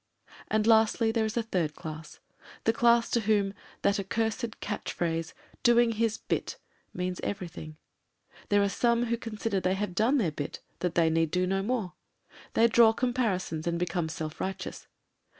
And 0.47 0.65
lastly 0.65 1.11
there 1.11 1.25
is 1.25 1.37
a 1.37 1.43
third 1.43 1.75
class, 1.75 2.19
the 2.63 2.73
class 2.73 3.07
to 3.11 3.19
whom 3.21 3.53
that 3.83 3.99
accursed 3.99 4.59
catch 4.59 4.91
phrase, 4.93 5.35
"Doing 5.61 5.91
his 5.91 6.17
bit," 6.17 6.57
means 6.91 7.19
everything. 7.21 7.77
There 8.49 8.63
are 8.63 8.67
some 8.67 9.05
who 9.05 9.15
consider 9.17 9.59
they 9.59 9.75
have 9.75 9.93
done 9.93 10.17
their 10.17 10.31
bit— 10.31 10.59
that 10.79 10.95
they 10.95 11.11
need 11.11 11.29
do 11.29 11.45
no 11.45 11.61
more. 11.61 11.93
They 12.55 12.65
draw 12.67 12.93
comparisons 12.93 13.67
and 13.67 13.77
become 13.77 14.09
self 14.09 14.41
righteous. 14.41 14.87